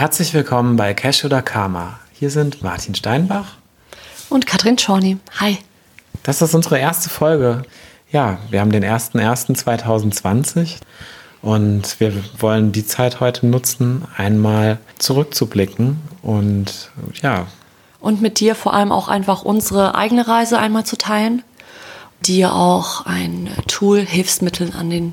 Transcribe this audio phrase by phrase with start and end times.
[0.00, 1.98] Herzlich willkommen bei Cash oder Karma.
[2.14, 3.58] Hier sind Martin Steinbach.
[4.30, 5.18] Und Katrin Czorny.
[5.38, 5.58] Hi.
[6.22, 7.64] Das ist unsere erste Folge.
[8.10, 10.76] Ja, wir haben den 01.01.2020
[11.42, 17.46] und wir wollen die Zeit heute nutzen, einmal zurückzublicken und ja,
[18.00, 21.42] Und mit dir vor allem auch einfach unsere eigene Reise einmal zu teilen,
[22.22, 25.12] dir auch ein Tool, Hilfsmittel an den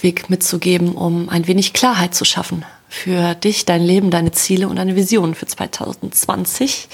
[0.00, 2.64] Weg mitzugeben, um ein wenig Klarheit zu schaffen
[2.96, 6.88] für dich, dein Leben, deine Ziele und deine Visionen für 2020.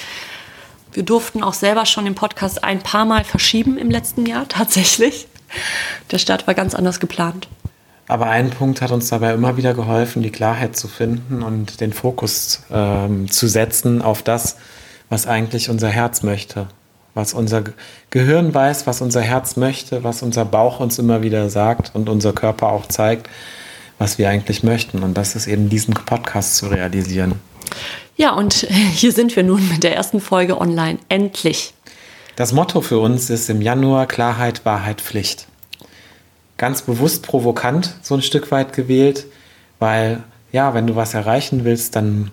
[0.93, 5.27] Wir durften auch selber schon den Podcast ein paar Mal verschieben im letzten Jahr, tatsächlich.
[6.11, 7.49] Der Start war ganz anders geplant.
[8.09, 11.93] Aber ein Punkt hat uns dabei immer wieder geholfen, die Klarheit zu finden und den
[11.93, 14.57] Fokus ähm, zu setzen auf das,
[15.09, 16.67] was eigentlich unser Herz möchte.
[17.15, 17.75] Was unser Ge-
[18.11, 22.33] Gehirn weiß, was unser Herz möchte, was unser Bauch uns immer wieder sagt und unser
[22.33, 23.29] Körper auch zeigt,
[24.03, 25.05] was wir eigentlich möchten.
[25.05, 27.37] Und das ist eben diesen Podcast zu realisieren.
[28.17, 28.55] Ja, und
[28.95, 30.99] hier sind wir nun mit der ersten Folge online.
[31.09, 31.73] Endlich.
[32.35, 35.47] Das Motto für uns ist im Januar Klarheit, Wahrheit, Pflicht.
[36.57, 39.27] Ganz bewusst provokant so ein Stück weit gewählt,
[39.79, 42.33] weil ja, wenn du was erreichen willst, dann,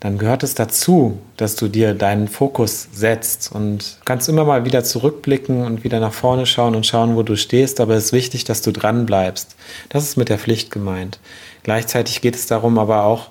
[0.00, 4.84] dann gehört es dazu, dass du dir deinen Fokus setzt und kannst immer mal wieder
[4.84, 8.44] zurückblicken und wieder nach vorne schauen und schauen, wo du stehst, aber es ist wichtig,
[8.44, 9.56] dass du dran bleibst.
[9.88, 11.18] Das ist mit der Pflicht gemeint.
[11.62, 13.28] Gleichzeitig geht es darum, aber auch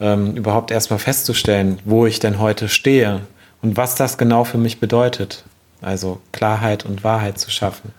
[0.00, 3.20] ähm, überhaupt erstmal festzustellen, wo ich denn heute stehe
[3.60, 5.44] und was das genau für mich bedeutet.
[5.82, 7.92] Also Klarheit und Wahrheit zu schaffen.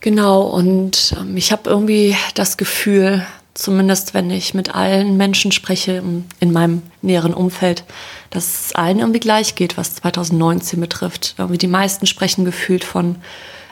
[0.00, 6.02] Genau, und ähm, ich habe irgendwie das Gefühl, zumindest wenn ich mit allen Menschen spreche
[6.40, 7.84] in meinem näheren Umfeld,
[8.30, 11.34] dass es allen irgendwie gleich geht, was 2019 betrifft.
[11.38, 13.16] Irgendwie die meisten sprechen gefühlt von,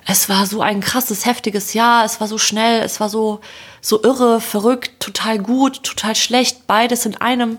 [0.07, 3.41] es war so ein krasses, heftiges Jahr, es war so schnell, es war so,
[3.81, 7.59] so irre, verrückt, total gut, total schlecht, beides in einem,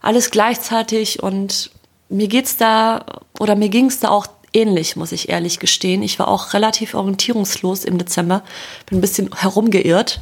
[0.00, 1.70] alles gleichzeitig und
[2.08, 3.04] mir geht's da
[3.38, 6.02] oder mir ging's da auch ähnlich, muss ich ehrlich gestehen.
[6.02, 8.42] Ich war auch relativ orientierungslos im Dezember,
[8.86, 10.20] bin ein bisschen herumgeirrt,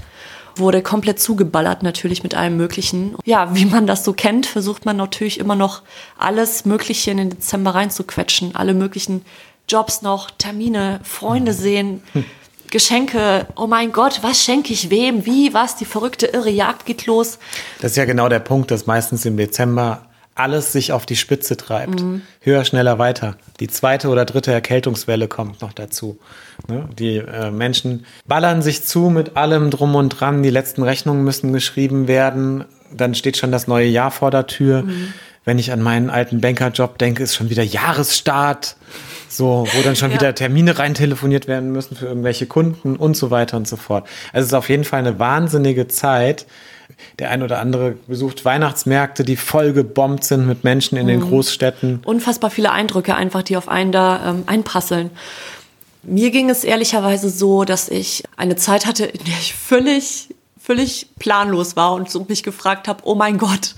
[0.57, 3.17] wurde komplett zugeballert natürlich mit allem Möglichen.
[3.25, 5.83] Ja, wie man das so kennt, versucht man natürlich immer noch
[6.19, 9.25] alles Mögliche in den Dezember reinzuquetschen, alle möglichen
[9.69, 12.03] Jobs noch, Termine, Freunde sehen.
[12.71, 17.05] Geschenke, oh mein Gott, was schenke ich wem, wie, was, die verrückte irre Jagd geht
[17.05, 17.39] los.
[17.83, 21.57] Das ist ja genau der Punkt, dass meistens im Dezember alles sich auf die Spitze
[21.57, 22.03] treibt.
[22.41, 23.37] Höher, schneller, weiter.
[23.61, 26.19] Die zweite oder dritte Erkältungswelle kommt noch dazu.
[26.69, 26.89] Ne?
[26.99, 30.43] Die äh, Menschen ballern sich zu mit allem drum und dran.
[30.43, 32.65] Die letzten Rechnungen müssen geschrieben werden.
[32.95, 34.85] Dann steht schon das neue Jahr vor der Tür.
[35.45, 38.77] Wenn ich an meinen alten Bankerjob denke, ist schon wieder Jahresstart.
[39.29, 40.17] So, wo dann schon Ja.
[40.21, 44.07] wieder Termine rein telefoniert werden müssen für irgendwelche Kunden und so weiter und so fort.
[44.33, 46.47] Also es ist auf jeden Fall eine wahnsinnige Zeit.
[47.19, 52.01] Der ein oder andere besucht Weihnachtsmärkte, die voll gebombt sind mit Menschen in den Großstädten.
[52.05, 55.11] unfassbar viele Eindrücke einfach, die auf einen da ähm, einprasseln.
[56.03, 61.07] Mir ging es ehrlicherweise so, dass ich eine Zeit hatte, in der ich völlig, völlig
[61.19, 63.75] planlos war und mich gefragt habe, oh mein Gott,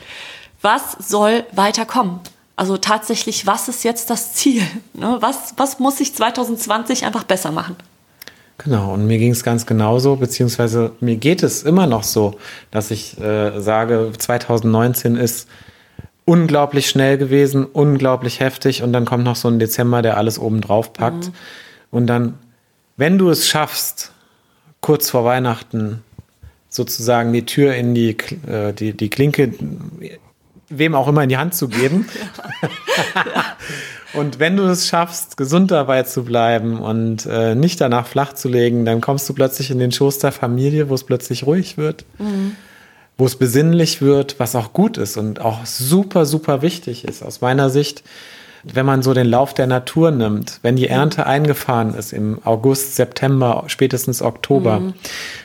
[0.63, 2.21] was soll weiterkommen?
[2.57, 4.63] Also tatsächlich, was ist jetzt das Ziel?
[4.95, 5.17] Ne?
[5.21, 7.77] Was, was muss ich 2020 einfach besser machen?
[8.59, 12.39] Genau, und mir ging es ganz genauso, beziehungsweise mir geht es immer noch so,
[12.71, 15.49] dass ich äh, sage, 2019 ist
[16.25, 20.61] unglaublich schnell gewesen, unglaublich heftig und dann kommt noch so ein Dezember, der alles oben
[20.61, 21.33] drauf packt.
[21.91, 22.35] Und dann,
[22.97, 24.13] wenn du es schaffst,
[24.81, 26.03] kurz vor Weihnachten
[26.69, 28.17] sozusagen die Tür in die,
[28.47, 29.53] äh, die, die Klinke
[30.69, 32.09] wem auch immer in die Hand zu geben.
[34.15, 38.49] Und wenn du es schaffst, gesund dabei zu bleiben und äh, nicht danach flach zu
[38.49, 42.05] legen, dann kommst du plötzlich in den Schoß der Familie, wo es plötzlich ruhig wird,
[43.19, 47.41] wo es besinnlich wird, was auch gut ist und auch super, super wichtig ist aus
[47.41, 48.05] meiner Sicht.
[48.73, 52.97] Wenn man so den Lauf der Natur nimmt, wenn die Ernte eingefahren ist im August,
[52.97, 54.95] September, spätestens Oktober,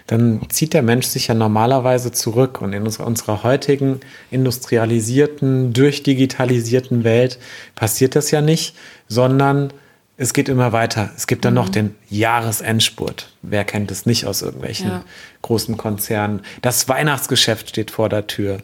[0.07, 2.61] dann zieht der Mensch sich ja normalerweise zurück.
[2.61, 3.99] Und in unserer, unserer heutigen
[4.31, 7.39] industrialisierten, durchdigitalisierten Welt
[7.75, 8.75] passiert das ja nicht,
[9.07, 9.73] sondern
[10.21, 11.11] es geht immer weiter.
[11.15, 13.29] Es gibt dann noch den Jahresendspurt.
[13.41, 15.03] Wer kennt es nicht aus irgendwelchen Ja.
[15.41, 16.41] großen Konzernen?
[16.61, 18.57] Das Weihnachtsgeschäft steht vor der Tür.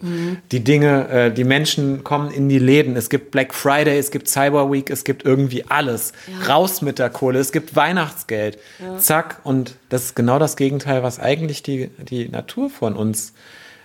[0.52, 2.94] Die Dinge, äh, die Menschen kommen in die Läden.
[2.94, 6.12] Es gibt Black Friday, es gibt Cyber Week, es gibt irgendwie alles.
[6.46, 7.38] Raus mit der Kohle.
[7.38, 8.58] Es gibt Weihnachtsgeld.
[8.98, 9.40] Zack.
[9.42, 13.32] Und das ist genau das Gegenteil, was eigentlich die, die Natur von uns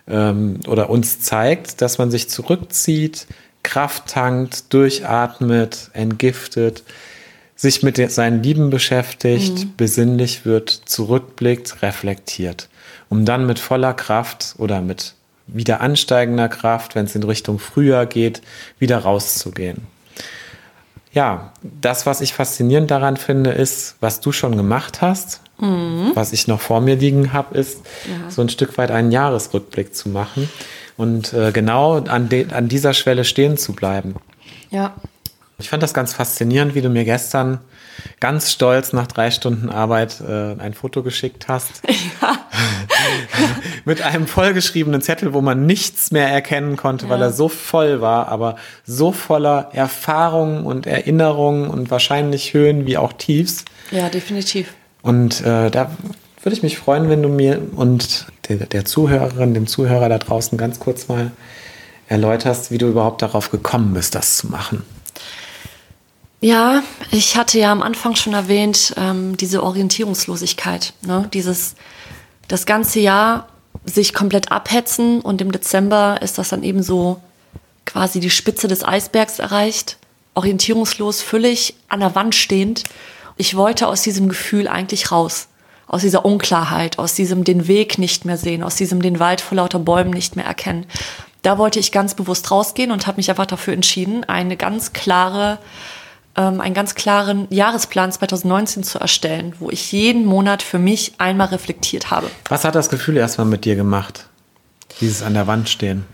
[0.10, 3.28] ähm, oder uns zeigt, dass man sich zurückzieht,
[3.64, 6.84] Kraft tankt, durchatmet, entgiftet,
[7.62, 12.69] sich mit seinen Lieben beschäftigt, besinnlich wird, zurückblickt, reflektiert,
[13.08, 15.13] um dann mit voller Kraft oder mit
[15.46, 18.42] wieder ansteigender Kraft, wenn es in Richtung Frühjahr geht,
[18.80, 19.81] wieder rauszugehen.
[21.13, 25.42] Ja, das, was ich faszinierend daran finde, ist, was du schon gemacht hast.
[26.16, 28.31] Was ich noch vor mir liegen habe, ist, Ja.
[28.31, 30.50] so ein Stück weit einen Jahresrückblick zu machen
[30.98, 34.16] und äh, genau an, an dieser Schwelle stehen zu bleiben.
[34.72, 34.96] Ja.
[35.62, 37.60] Ich fand das ganz faszinierend, wie du mir gestern
[38.19, 41.81] ganz stolz nach drei Stunden Arbeit äh, ein Foto geschickt hast.
[43.86, 47.28] Mit einem vollgeschriebenen Zettel, wo man nichts mehr erkennen konnte, weil Ja.
[47.28, 48.56] er so voll war, aber
[48.86, 53.66] so voller Erfahrungen und Erinnerungen und wahrscheinlich Höhen wie auch Tiefs.
[53.92, 54.74] Ja, definitiv.
[55.02, 55.92] Und äh, da
[56.44, 60.58] würde ich mich freuen, wenn du mir und der, der Zuhörerin, dem Zuhörer da draußen
[60.58, 61.31] ganz kurz mal
[62.08, 64.84] erläuterst, wie du überhaupt darauf gekommen bist, das zu machen.
[66.44, 71.30] Ja, ich hatte ja am Anfang schon erwähnt, ähm, diese Orientierungslosigkeit, ne?
[71.32, 71.76] dieses
[72.48, 73.48] das ganze Jahr
[73.86, 77.22] sich komplett abhetzen und im Dezember ist das dann eben so
[77.86, 79.98] quasi die Spitze des Eisbergs erreicht,
[80.34, 82.86] orientierungslos, völlig an der Wand stehend.
[83.38, 85.48] Ich wollte aus diesem Gefühl eigentlich raus,
[85.86, 89.58] aus dieser Unklarheit, aus diesem den Weg nicht mehr sehen, aus diesem den Wald vor
[89.58, 90.88] lauter Bäumen nicht mehr erkennen.
[91.44, 95.60] Da wollte ich ganz bewusst rausgehen und habe mich einfach dafür entschieden, eine ganz klare
[96.36, 101.48] ähm, einen ganz klaren Jahresplan 2019 zu erstellen, wo ich jeden Monat für mich einmal
[101.48, 102.28] reflektiert habe.
[102.50, 104.28] Was hat das Gefühl erstmal mit dir gemacht?
[105.00, 106.06] Dieses an der Wand stehen.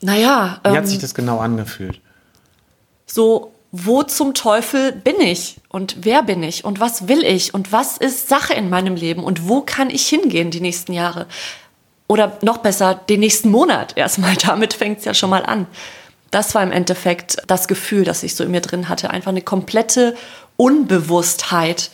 [0.00, 2.00] Naja, Wie ähm, hat sich das genau angefühlt?
[3.06, 5.56] so, wo zum Teufel bin ich?
[5.68, 6.64] Und wer bin ich?
[6.64, 7.54] Und was will ich?
[7.54, 9.24] Und was ist Sache in meinem Leben?
[9.24, 11.26] Und wo kann ich hingehen die nächsten Jahre?
[12.06, 14.36] Oder noch besser, den nächsten Monat erstmal.
[14.46, 15.66] Damit fängt es ja schon mal an.
[16.32, 19.10] Das war im Endeffekt das Gefühl, das ich so in mir drin hatte.
[19.10, 20.16] Einfach eine komplette
[20.56, 21.90] Unbewusstheit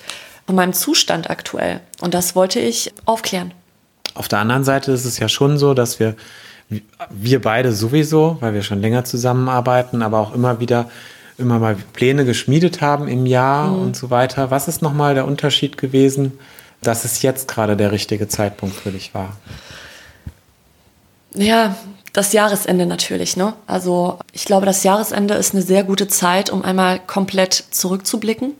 [0.46, 1.80] von meinem Zustand aktuell.
[2.00, 3.52] Und das wollte ich aufklären.
[4.14, 6.14] Auf der anderen Seite ist es ja schon so, dass wir,
[7.10, 10.88] wir beide sowieso, weil wir schon länger zusammenarbeiten, aber auch immer wieder
[11.36, 14.50] immer mal Pläne geschmiedet haben im Jahr und so weiter.
[14.50, 16.38] Was ist nochmal der Unterschied gewesen,
[16.82, 19.36] dass es jetzt gerade der richtige Zeitpunkt für dich war?
[21.34, 21.76] Ja,
[22.12, 23.54] das Jahresende natürlich, ne?
[23.66, 28.54] Also ich glaube, das Jahresende ist eine sehr gute Zeit, um einmal komplett zurückzublicken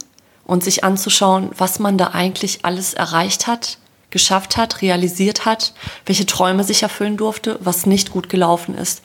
[0.44, 3.78] und sich anzuschauen, was man da eigentlich alles erreicht hat,
[4.10, 5.72] geschafft hat, realisiert hat,
[6.06, 9.02] welche Träume sich erfüllen durfte, was nicht gut gelaufen ist.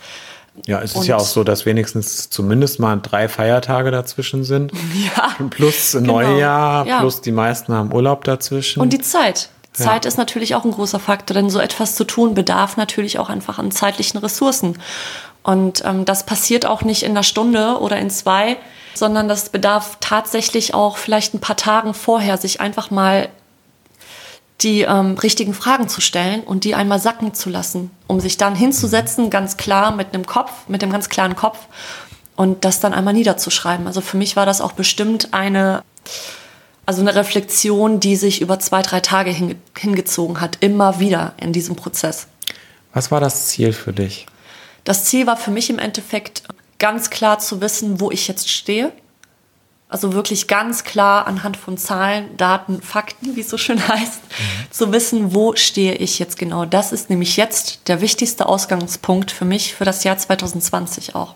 [0.67, 4.71] Ja, es ist Und- ja auch so, dass wenigstens zumindest mal drei Feiertage dazwischen sind.
[5.15, 5.35] Ja.
[5.49, 6.21] Plus Genau.
[6.21, 6.99] Neujahr, Ja.
[6.99, 8.79] plus die meisten haben Urlaub dazwischen.
[8.81, 9.49] Und die Zeit.
[9.77, 9.85] Ja.
[9.85, 13.29] Zeit ist natürlich auch ein großer Faktor, denn so etwas zu tun bedarf natürlich auch
[13.29, 14.77] einfach an zeitlichen Ressourcen.
[15.41, 18.57] Und ähm, das passiert auch nicht in einer Stunde oder in zwei,
[18.93, 23.29] sondern das bedarf tatsächlich auch vielleicht ein paar Tagen vorher, sich einfach mal
[24.61, 28.55] die ähm, richtigen Fragen zu stellen und die einmal sacken zu lassen, um sich dann
[28.55, 31.57] hinzusetzen, ganz klar mit einem Kopf, mit einem ganz klaren Kopf
[32.35, 33.87] und das dann einmal niederzuschreiben.
[33.87, 35.83] Also für mich war das auch bestimmt eine
[36.85, 41.53] also eine Reflexion, die sich über zwei, drei Tage hinge hingezogen hat, immer wieder in
[41.53, 42.27] diesem Prozess.
[42.93, 44.25] Was war das Ziel für dich?
[44.83, 46.43] Das Ziel war für mich im Endeffekt
[46.79, 48.91] ganz klar zu wissen, wo ich jetzt stehe.
[49.87, 54.21] Also wirklich ganz klar anhand von Zahlen, Daten, Fakten, wie es so schön heißt,
[54.71, 56.65] zu wissen, wo stehe ich jetzt genau.
[56.65, 61.35] Das ist nämlich jetzt der wichtigste Ausgangspunkt für mich für das Jahr 2020 auch.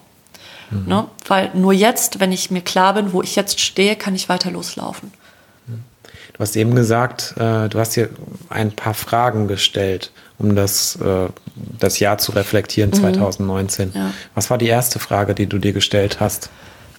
[0.70, 1.08] Ne?
[1.28, 4.52] Weil nur jetzt, wenn ich mir klar bin, wo ich jetzt stehe, kann ich weiter
[4.52, 5.14] loslaufen.
[6.38, 8.10] Du hast eben gesagt, äh, du hast dir
[8.50, 11.30] ein paar Fragen gestellt, um das, äh,
[11.80, 13.90] das Jahr zu reflektieren 2019.
[13.90, 13.96] Mhm.
[13.96, 14.12] Ja.
[14.36, 16.50] Was war die erste Frage, die du dir gestellt hast?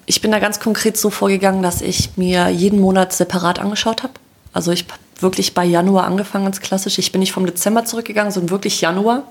[0.07, 4.15] Ich bin da ganz konkret so vorgegangen, dass ich mir jeden Monat separat angeschaut habe.
[4.53, 6.99] Also ich habe wirklich bei Januar angefangen, ganz klassisch.
[6.99, 9.23] Ich bin nicht vom Dezember zurückgegangen, sondern wirklich Januar.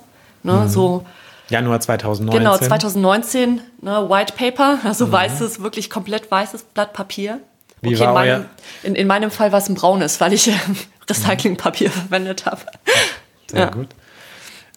[0.44, 1.04] Ne, So
[1.50, 2.40] Januar 2019.
[2.40, 7.40] genau 2019, ne, White Paper, also weißes, wirklich komplett weißes Blatt Papier.
[7.82, 8.46] Wie okay, war in, meinem, euer-
[8.84, 10.54] in, in meinem Fall war es ein braunes, weil ich äh,
[11.10, 12.62] Recyclingpapier verwendet habe.
[13.48, 13.70] Sehr Ja.
[13.70, 13.88] gut.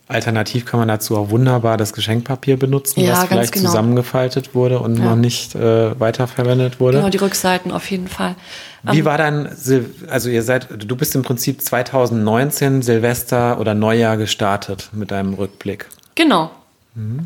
[0.09, 3.67] Alternativ kann man dazu auch wunderbar das Geschenkpapier benutzen, Ja, was vielleicht genau.
[3.67, 5.05] zusammengefaltet wurde und Ja.
[5.05, 6.99] noch nicht äh, weiterverwendet wurde.
[6.99, 8.35] Genau, die Rückseiten auf jeden Fall.
[8.83, 14.17] Wie war dann, Sil also ihr seid, du bist im Prinzip 2019 Silvester oder Neujahr
[14.17, 15.87] gestartet mit deinem Rückblick.
[16.17, 16.51] Genau.
[16.97, 17.23] Genau.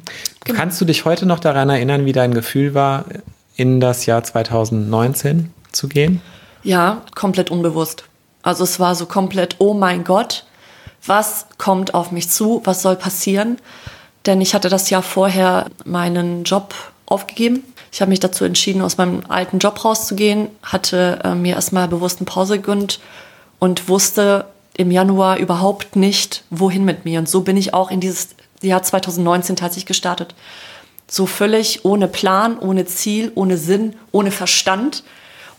[0.54, 3.07] Kannst du dich heute noch daran erinnern, wie dein Gefühl war,
[3.57, 6.21] in das Jahr 2019 zu gehen?
[6.62, 8.04] Ja, komplett unbewusst.
[8.43, 10.45] Also es war so komplett, oh mein Gott,
[11.07, 13.59] was kommt auf mich zu, was soll passieren?
[14.26, 16.75] Denn ich hatte das Jahr vorher meinen Job
[17.07, 17.62] aufgegeben.
[17.93, 22.19] Ich habe mich dazu entschieden, aus meinem alten Job rauszugehen, hatte äh, mir erstmal bewusst
[22.19, 23.00] eine Pause gegönnt
[23.59, 27.19] und wusste im Januar überhaupt nicht, wohin mit mir.
[27.19, 28.31] Und so bin ich auch in dieses
[28.62, 30.35] Jahr 2019 tatsächlich gestartet.
[31.07, 35.04] So völlig ohne Plan, ohne Ziel, ohne Sinn, ohne Verstand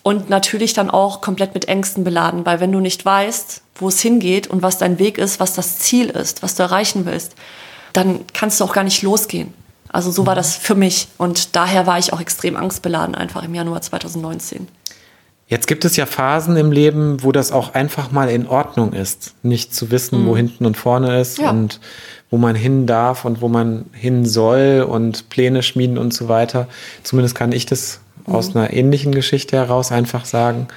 [0.05, 3.99] und natürlich dann auch komplett mit Ängsten beladen, weil wenn du nicht weißt, wo es
[3.99, 7.33] hingeht und was dein Weg ist, was das Ziel ist, was du erreichen willst,
[7.91, 9.51] dann kannst du auch gar nicht losgehen.
[9.89, 13.55] Also so war das für mich und daher war ich auch extrem angstbeladen einfach im
[13.55, 14.67] Januar 2019.
[15.47, 19.33] Jetzt gibt es ja Phasen im Leben, wo das auch einfach mal in Ordnung ist,
[19.41, 21.43] nicht zu wissen, wo hinten und vorne ist Mhm.
[21.43, 21.49] Ja.
[21.49, 21.79] und
[22.29, 26.67] wo man hin darf und wo man hin soll und Pläne schmieden und so weiter.
[27.01, 28.35] Zumindest kann ich das Mhm.
[28.35, 30.67] aus einer ähnlichen Geschichte heraus einfach sagen,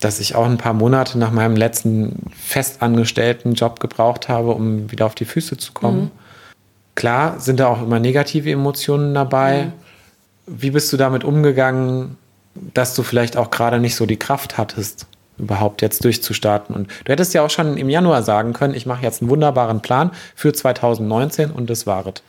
[0.00, 5.06] dass ich auch ein paar Monate nach meinem letzten festangestellten Job gebraucht habe, um wieder
[5.06, 6.00] auf die Füße zu kommen.
[6.02, 6.10] Mhm.
[6.94, 9.72] Klar sind da auch immer negative Emotionen dabei.
[10.46, 12.16] Wie bist du damit umgegangen,
[12.54, 15.06] dass du vielleicht auch gerade nicht so die Kraft hattest,
[15.38, 16.74] überhaupt jetzt durchzustarten?
[16.74, 19.80] Und du hättest ja auch schon im Januar sagen können, ich mache jetzt einen wunderbaren
[19.80, 22.22] Plan für 2019 und das war es.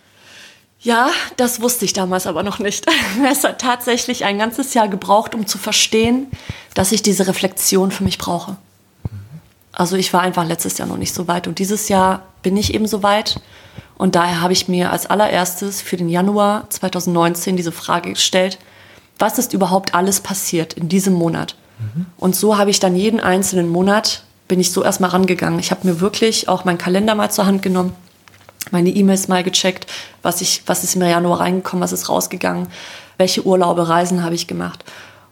[0.85, 2.85] Ja, das wusste ich damals aber noch nicht.
[3.27, 6.27] Es hat tatsächlich ein ganzes Jahr gebraucht, um zu verstehen,
[6.75, 8.55] dass ich diese Reflexion für mich brauche.
[9.71, 12.75] Also ich war einfach letztes Jahr noch nicht so weit und dieses Jahr bin ich
[12.75, 13.41] eben so weit.
[13.97, 18.59] Und daher habe ich mir als allererstes für den Januar 2019 diese Frage gestellt,
[19.17, 21.55] was ist überhaupt alles passiert in diesem Monat?
[22.17, 25.59] Und so habe ich dann jeden einzelnen Monat, bin ich so erstmal rangegangen.
[25.59, 27.93] Ich habe mir wirklich auch meinen Kalender mal zur Hand genommen,
[28.71, 29.87] meine E-Mails mal gecheckt,
[30.21, 32.67] was, ich, was ist im Januar reingekommen, was ist rausgegangen,
[33.17, 34.83] welche Urlaube, Reisen habe ich gemacht.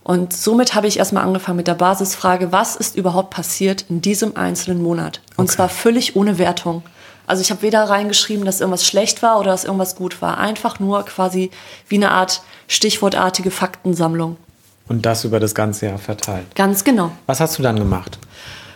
[0.03, 4.35] Und somit habe ich erstmal angefangen mit der Basisfrage, was ist überhaupt passiert in diesem
[4.35, 5.21] einzelnen Monat?
[5.37, 6.83] Und zwar völlig ohne Wertung.
[7.25, 10.37] Also ich habe weder reingeschrieben, dass irgendwas schlecht war oder dass irgendwas gut war.
[10.37, 11.51] Einfach nur quasi
[11.87, 14.35] wie eine Art stichwortartige Faktensammlung.
[14.89, 16.53] Und das über das ganze Jahr verteilt.
[16.55, 17.11] Ganz genau.
[17.25, 18.19] Was hast du dann gemacht?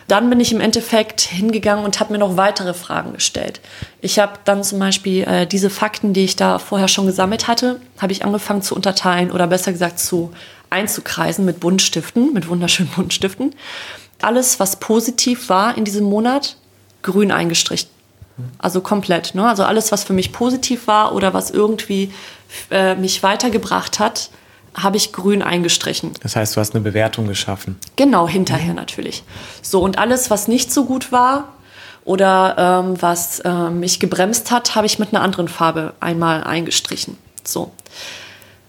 [0.08, 3.60] Dann bin ich im Endeffekt hingegangen und habe mir noch weitere Fragen gestellt.
[4.00, 7.82] Ich habe dann zum Beispiel äh, diese Fakten, die ich da vorher schon gesammelt hatte,
[8.00, 10.32] habe ich angefangen zu unterteilen oder besser gesagt zu
[10.70, 13.54] einzukreisen mit Buntstiften, mit wunderschönen Buntstiften.
[14.22, 16.56] Alles, was positiv war in diesem Monat,
[17.02, 17.90] grün eingestrichen.
[18.60, 19.36] Also komplett.
[19.36, 19.48] Ne?
[19.48, 22.14] Also alles, was für mich positiv war oder was irgendwie
[22.70, 24.30] äh, mich weitergebracht hat,
[24.76, 26.12] habe ich grün eingestrichen.
[26.22, 27.78] Das heißt, du hast eine Bewertung geschaffen.
[27.96, 29.24] Genau, hinterher natürlich.
[29.62, 31.50] So, und alles, was nicht so gut war
[32.06, 37.18] oder ähm, was ähm, mich gebremst hat, habe ich mit einer anderen Farbe einmal eingestrichen.
[37.44, 37.72] So.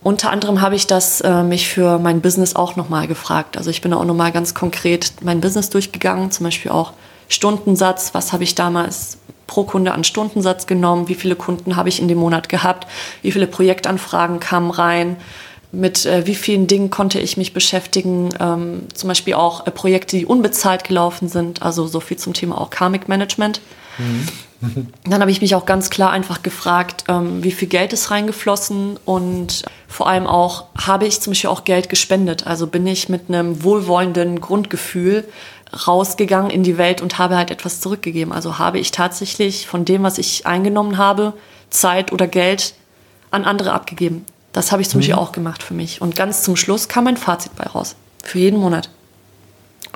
[0.02, 3.56] Unter anderem habe ich das äh, mich für mein Business auch nochmal gefragt.
[3.56, 6.92] Also ich bin auch nochmal ganz konkret mein Business durchgegangen, zum Beispiel auch
[7.28, 12.00] Stundensatz, was habe ich damals pro Kunde an Stundensatz genommen, wie viele Kunden habe ich
[12.00, 12.86] in dem Monat gehabt,
[13.22, 15.16] wie viele Projektanfragen kamen rein,
[15.72, 20.16] mit äh, wie vielen Dingen konnte ich mich beschäftigen, ähm, zum Beispiel auch äh, Projekte,
[20.16, 23.60] die unbezahlt gelaufen sind, also so viel zum Thema auch Karmic Management.
[25.04, 28.98] Dann habe ich mich auch ganz klar einfach gefragt, ähm, wie viel Geld ist reingeflossen
[29.04, 32.46] und vor allem auch, habe ich zum Beispiel auch Geld gespendet?
[32.46, 35.24] Also bin ich mit einem wohlwollenden Grundgefühl
[35.86, 38.32] rausgegangen in die Welt und habe halt etwas zurückgegeben.
[38.32, 41.34] Also habe ich tatsächlich von dem, was ich eingenommen habe,
[41.70, 42.74] Zeit oder Geld
[43.30, 44.24] an andere abgegeben.
[44.52, 46.00] Das habe ich zum Beispiel auch gemacht für mich.
[46.00, 47.96] Und ganz zum Schluss kam mein Fazit bei raus.
[48.22, 48.90] Für jeden Monat.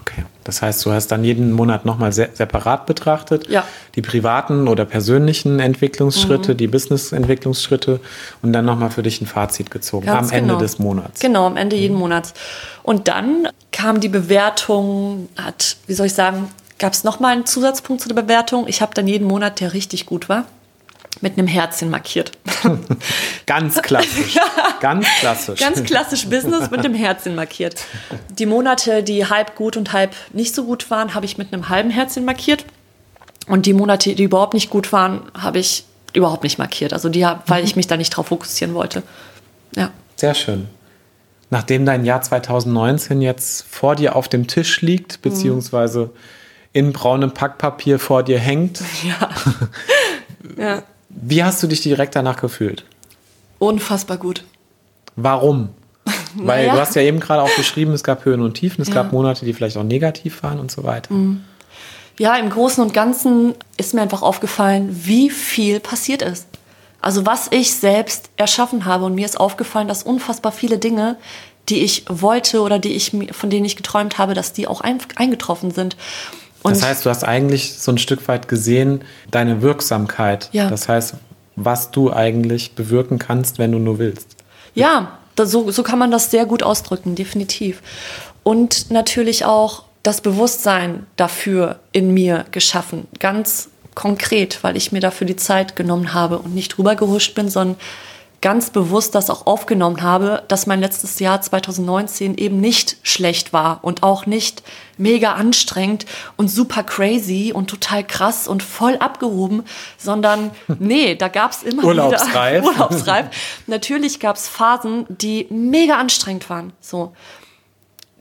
[0.00, 0.24] Okay.
[0.44, 3.48] Das heißt, du hast dann jeden Monat nochmal se separat betrachtet.
[3.48, 3.64] Ja.
[3.94, 8.00] Die privaten oder persönlichen Entwicklungsschritte, die Business-Entwicklungsschritte
[8.42, 10.60] und dann nochmal für dich ein Fazit gezogen Ganz am Ende genau.
[10.60, 11.20] des Monats.
[11.20, 12.34] Genau, am Ende jeden Monats.
[12.82, 18.02] Und dann kam die Bewertung, hat, wie soll ich sagen, gab es nochmal einen Zusatzpunkt
[18.02, 18.66] zu der Bewertung.
[18.66, 20.46] Ich habe dann jeden Monat, der richtig gut war,
[21.20, 22.32] mit einem Herzchen markiert.
[23.46, 24.38] Ganz klassisch.
[24.80, 25.60] Ganz klassisch.
[25.60, 27.84] Ganz klassisch Business mit einem Herzchen markiert.
[28.30, 31.68] Die Monate, die halb gut und halb nicht so gut waren, habe ich mit einem
[31.68, 32.64] halben Herzchen markiert.
[33.46, 36.92] Und die Monate, die überhaupt nicht gut waren, habe ich überhaupt nicht markiert.
[36.92, 39.02] Also die, weil ich mich da nicht drauf fokussieren wollte.
[39.76, 39.90] Ja.
[40.16, 40.68] Sehr schön.
[41.50, 46.10] Nachdem dein Jahr 2019 jetzt vor dir auf dem Tisch liegt, beziehungsweise
[46.72, 49.28] in braunem Packpapier vor dir hängt, Ja.
[50.58, 50.82] Ja.
[51.14, 52.84] Wie hast du dich direkt danach gefühlt?
[53.58, 54.44] Unfassbar gut.
[55.16, 55.68] Warum?
[56.34, 56.74] Weil Naja.
[56.74, 58.94] du hast ja eben gerade auch beschrieben, es gab Höhen und Tiefen, es Ja.
[58.94, 61.14] gab Monate, die vielleicht auch negativ waren und so weiter.
[62.18, 66.46] Ja, im Großen und Ganzen ist mir einfach aufgefallen, wie viel passiert ist.
[67.00, 71.16] Also was ich selbst erschaffen habe und mir ist aufgefallen, dass unfassbar viele Dinge,
[71.68, 74.98] die ich wollte oder die ich von denen ich geträumt habe, dass die auch ein,
[75.16, 75.96] eingetroffen sind.
[76.62, 80.48] Und Das heißt, du hast eigentlich so ein Stück weit gesehen, deine Wirksamkeit.
[80.52, 80.68] Ja.
[80.68, 81.14] Das heißt,
[81.56, 84.36] was du eigentlich bewirken kannst, wenn du nur willst.
[84.74, 87.82] Ja, da, so, so kann man das sehr gut ausdrücken, definitiv.
[88.42, 95.26] Und natürlich auch das Bewusstsein dafür in mir geschaffen, ganz konkret, weil ich mir dafür
[95.26, 97.78] die Zeit genommen habe und nicht drüber gehuscht bin, sondern
[98.42, 103.78] ganz bewusst das auch aufgenommen habe, dass mein letztes Jahr 2019 eben nicht schlecht war
[103.82, 104.62] und auch nicht
[104.98, 106.04] mega anstrengend
[106.36, 109.62] und super crazy und total krass und voll abgehoben,
[109.96, 112.62] sondern nee, da gab's immer Urlaubsreif.
[112.62, 113.26] wieder urlaubsreif.
[113.68, 116.72] Natürlich gab's Phasen, die mega anstrengend waren.
[116.80, 117.14] So.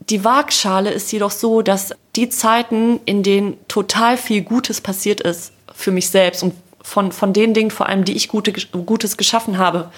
[0.08, 5.52] Die Waagschale ist jedoch so, dass die Zeiten, in denen total viel Gutes passiert ist
[5.74, 9.58] für mich selbst und von, von den Dingen vor allem, die ich gute, Gutes geschaffen
[9.58, 9.90] habe,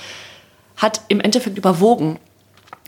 [0.76, 2.18] hat im Endeffekt überwogen.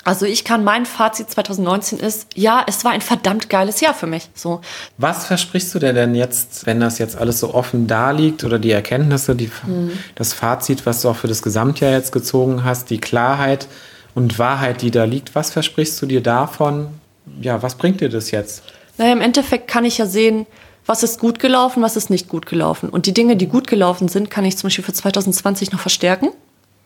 [0.05, 4.07] Also ich kann, mein Fazit 2019 ist, ja, es war ein verdammt geiles Jahr für
[4.07, 4.29] mich.
[4.37, 4.61] So.
[4.99, 8.61] Was versprichst du dir denn jetzt, wenn das jetzt alles so offen da liegt oder
[8.61, 9.99] die Erkenntnisse, die, Mhm.
[10.15, 13.67] das Fazit, was du auch für das Gesamtjahr jetzt gezogen hast, die Klarheit
[14.15, 16.87] und Wahrheit, die da liegt, was versprichst du dir davon?
[17.41, 18.63] Ja, was bringt dir das jetzt?
[18.99, 20.47] Naja, im Endeffekt kann ich ja sehen,
[20.87, 22.89] was ist gut gelaufen, was ist nicht gut gelaufen.
[22.89, 26.29] Und die Dinge, die gut gelaufen sind, kann ich zum Beispiel für 2020 noch verstärken.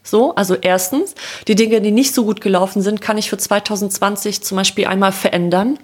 [0.02, 1.14] So, also erstens,
[1.46, 5.12] die Dinge, die nicht so gut gelaufen sind, kann ich für 2020 zum Beispiel einmal
[5.12, 5.78] verändern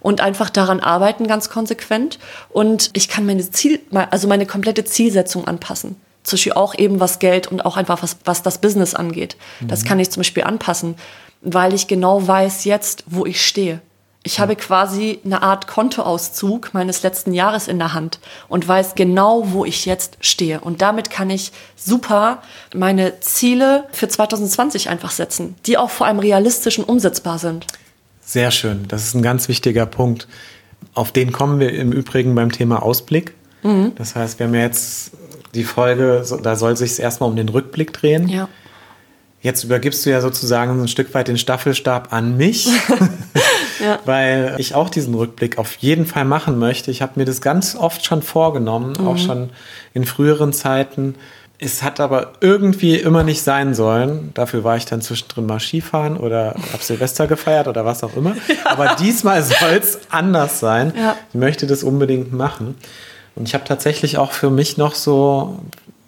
[0.00, 2.18] und einfach daran arbeiten, ganz konsequent.
[2.48, 5.96] Und ich kann meine Ziel, also meine komplette Zielsetzung anpassen.
[6.22, 9.36] Zum Beispiel auch eben was Geld und auch einfach was, was das Business angeht.
[9.60, 10.94] Das kann ich zum Beispiel anpassen,
[11.42, 13.80] weil ich genau weiß jetzt, wo ich stehe.
[14.22, 19.52] Ich habe quasi eine Art Kontoauszug meines letzten Jahres in der Hand und weiß genau,
[19.52, 20.60] wo ich jetzt stehe.
[20.60, 22.42] Und damit kann ich super
[22.74, 27.66] meine Ziele für 2020 einfach setzen, die auch vor allem realistisch und umsetzbar sind.
[28.20, 28.86] Sehr schön.
[28.88, 30.28] Das ist ein ganz wichtiger Punkt.
[30.92, 33.32] Auf den kommen wir im Übrigen beim Thema Ausblick.
[33.62, 33.92] Mhm.
[33.96, 35.12] Das heißt, wir haben jetzt
[35.54, 38.28] die Folge, da soll sich erstmal um den Rückblick drehen.
[38.28, 38.48] Ja.
[39.42, 42.68] Jetzt übergibst du ja sozusagen so ein Stück weit den Staffelstab an mich,
[43.80, 43.98] Ja.
[44.04, 46.90] weil ich auch diesen Rückblick auf jeden Fall machen möchte.
[46.90, 49.50] Ich habe mir das ganz oft schon vorgenommen, auch schon
[49.94, 51.14] in früheren Zeiten.
[51.62, 54.30] Es hat aber irgendwie immer nicht sein sollen.
[54.32, 58.34] Dafür war ich dann zwischendrin mal Skifahren oder hab Silvester gefeiert oder was auch immer.
[58.64, 60.94] Aber diesmal soll es anders sein.
[60.96, 61.16] Ja.
[61.28, 62.76] Ich möchte das unbedingt machen.
[63.36, 65.58] Und ich habe tatsächlich auch für mich noch so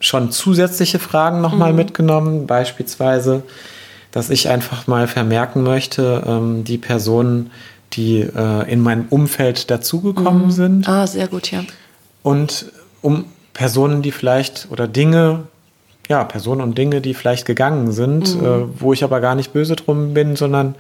[0.01, 2.47] schon zusätzliche Fragen nochmal mitgenommen.
[2.47, 3.43] Beispielsweise,
[4.13, 7.51] dass ich einfach mal vermerken möchte, ähm, die Personen,
[7.95, 11.61] die äh, in meinem Umfeld dazugekommen sind Ah, sehr gut, ja.
[12.23, 12.67] und
[13.03, 15.41] um Personen, die vielleicht oder Dinge,
[16.09, 19.77] ja, Personen und Dinge, die vielleicht gegangen sind, äh, wo ich aber gar nicht böse
[19.77, 20.75] drum bin, sondern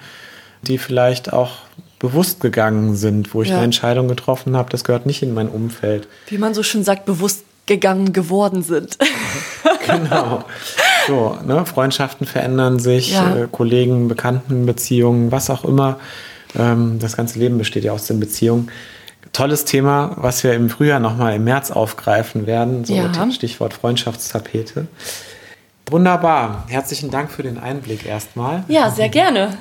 [0.62, 1.51] die vielleicht auch
[1.99, 3.57] bewusst gegangen sind, wo ich Ja.
[3.57, 6.09] eine Entscheidung getroffen habe, das gehört nicht in mein Umfeld.
[6.29, 8.99] Wie man so schön sagt, bewusst gegangen geworden sind.
[9.87, 10.45] Genau.
[11.07, 11.65] So, ne?
[11.67, 13.37] Freundschaften verändern sich, Ja.
[13.37, 15.99] äh, Kollegen, Bekannten, Beziehungen, was auch immer.
[16.59, 18.71] Ähm, das ganze Leben besteht ja aus den Beziehungen.
[19.33, 22.85] Tolles Thema, was wir im Frühjahr nochmal im März aufgreifen werden.
[22.85, 23.31] So Ja.
[23.31, 24.87] Stichwort Freundschaftstapete.
[25.91, 26.65] Wunderbar.
[26.69, 28.65] Herzlichen Dank für den Einblick erstmal.
[28.69, 29.57] ja, sehr gerne.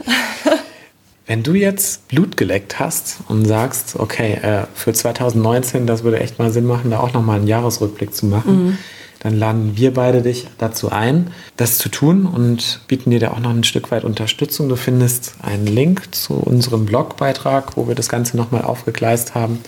[1.27, 6.39] Wenn du jetzt Blut geleckt hast und sagst, okay, äh, für 2019, das würde echt
[6.39, 8.77] mal Sinn machen, da auch nochmal einen Jahresrückblick zu machen,
[9.21, 13.39] dann laden wir beide dich dazu ein, das zu tun und bieten dir da auch
[13.39, 14.67] noch ein Stück weit Unterstützung.
[14.67, 19.59] Du findest einen Link zu unserem Blogbeitrag, wo wir das Ganze nochmal aufgegleist haben,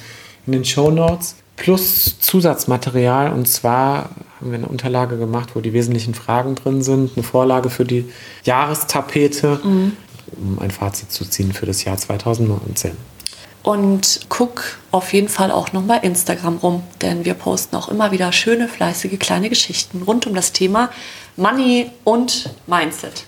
[0.47, 1.35] in den Show Notes.
[1.55, 7.11] Plus Zusatzmaterial und zwar haben wir eine Unterlage gemacht, wo die wesentlichen Fragen drin sind,
[7.15, 8.09] eine Vorlage für die
[8.43, 13.12] Jahrestapete, um ein Fazit zu ziehen für das Jahr 2019.
[13.63, 18.11] Und guck auf jeden Fall auch noch bei Instagram rum, denn wir posten auch immer
[18.11, 20.89] wieder schöne, fleißige kleine Geschichten rund um das Thema
[21.37, 23.25] Money und Mindset.